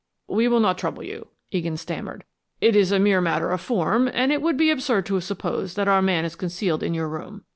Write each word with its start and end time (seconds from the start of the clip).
"We 0.27 0.47
will 0.47 0.61
not 0.61 0.79
trouble 0.79 1.03
you," 1.03 1.27
Egan 1.51 1.77
stammered. 1.77 2.23
"It 2.59 2.75
is 2.75 2.91
a 2.91 2.97
mere 2.97 3.21
matter 3.21 3.51
of 3.51 3.61
form, 3.61 4.09
and 4.11 4.31
it 4.31 4.41
would 4.41 4.57
be 4.57 4.71
absurd 4.71 5.05
to 5.05 5.21
suppose 5.21 5.75
that 5.75 5.87
our 5.87 6.01
man 6.01 6.25
is 6.25 6.35
concealed 6.35 6.81
in 6.81 6.95
your 6.95 7.07
room. 7.07 7.45